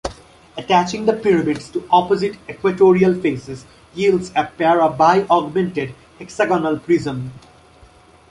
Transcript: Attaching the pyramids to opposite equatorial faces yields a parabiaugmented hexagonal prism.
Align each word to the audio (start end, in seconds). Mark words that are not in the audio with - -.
Attaching 0.57 1.05
the 1.05 1.13
pyramids 1.13 1.69
to 1.69 1.87
opposite 1.91 2.35
equatorial 2.49 3.13
faces 3.13 3.65
yields 3.93 4.31
a 4.31 4.45
parabiaugmented 4.45 5.93
hexagonal 6.17 6.79
prism. 6.79 7.31